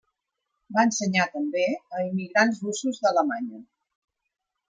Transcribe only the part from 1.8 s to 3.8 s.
a immigrants russos d'Alemanya.